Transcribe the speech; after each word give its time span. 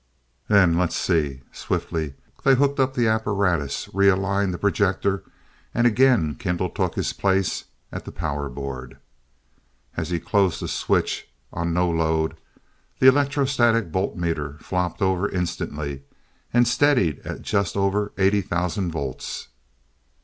"Then 0.47 0.79
let's 0.79 0.95
see." 0.97 1.43
Swiftly 1.51 2.15
they 2.43 2.55
hooked 2.55 2.79
up 2.79 2.95
the 2.95 3.07
apparatus, 3.07 3.87
realigned 3.93 4.51
the 4.51 4.57
projector, 4.57 5.21
and 5.75 5.85
again 5.85 6.33
Kendall 6.33 6.71
took 6.71 6.95
his 6.95 7.13
place 7.13 7.65
at 7.91 8.05
the 8.05 8.11
power 8.11 8.49
board. 8.49 8.97
As 9.95 10.09
he 10.09 10.19
closed 10.19 10.59
the 10.59 10.67
switch, 10.67 11.29
on 11.53 11.71
no 11.71 11.87
load, 11.87 12.35
the 12.97 13.05
electrostatic 13.05 13.91
voltmeter 13.91 14.57
flopped 14.57 15.03
over 15.03 15.29
instantly, 15.29 16.01
and 16.51 16.67
steadied 16.67 17.19
at 17.19 17.43
just 17.43 17.77
over 17.77 18.11
80,000 18.17 18.89
volts. 18.91 19.49